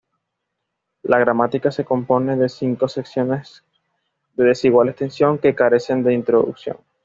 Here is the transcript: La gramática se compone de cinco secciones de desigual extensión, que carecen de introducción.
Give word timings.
La 1.03 1.19
gramática 1.19 1.71
se 1.71 1.85
compone 1.85 2.35
de 2.35 2.49
cinco 2.49 2.87
secciones 2.87 3.63
de 4.33 4.45
desigual 4.45 4.89
extensión, 4.89 5.37
que 5.37 5.53
carecen 5.53 6.01
de 6.03 6.15
introducción. 6.15 6.77